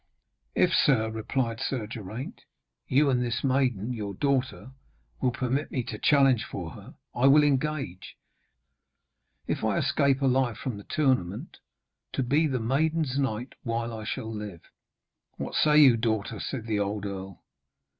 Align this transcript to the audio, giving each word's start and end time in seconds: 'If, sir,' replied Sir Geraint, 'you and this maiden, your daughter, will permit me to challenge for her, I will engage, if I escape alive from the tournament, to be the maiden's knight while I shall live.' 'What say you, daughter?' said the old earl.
'If, 0.55 0.71
sir,' 0.73 1.11
replied 1.11 1.59
Sir 1.59 1.85
Geraint, 1.85 2.41
'you 2.87 3.11
and 3.11 3.21
this 3.21 3.43
maiden, 3.43 3.93
your 3.93 4.15
daughter, 4.15 4.71
will 5.21 5.29
permit 5.29 5.69
me 5.69 5.83
to 5.83 5.99
challenge 5.99 6.43
for 6.43 6.71
her, 6.71 6.95
I 7.13 7.27
will 7.27 7.43
engage, 7.43 8.17
if 9.45 9.63
I 9.63 9.77
escape 9.77 10.23
alive 10.23 10.57
from 10.57 10.77
the 10.77 10.85
tournament, 10.85 11.59
to 12.13 12.23
be 12.23 12.47
the 12.47 12.59
maiden's 12.59 13.19
knight 13.19 13.53
while 13.61 13.93
I 13.95 14.03
shall 14.03 14.33
live.' 14.33 14.71
'What 15.37 15.53
say 15.53 15.77
you, 15.77 15.97
daughter?' 15.97 16.39
said 16.39 16.65
the 16.65 16.79
old 16.79 17.05
earl. 17.05 17.43